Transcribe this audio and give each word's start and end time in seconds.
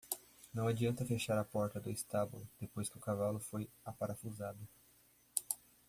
Não 0.51 0.67
adianta 0.67 1.05
fechar 1.05 1.37
a 1.37 1.43
porta 1.45 1.79
do 1.79 1.91
estábulo? 1.91 2.49
depois 2.59 2.89
que 2.89 2.97
o 2.97 2.99
cavalo 2.99 3.39
foi 3.39 3.69
aparafusado. 3.85 4.67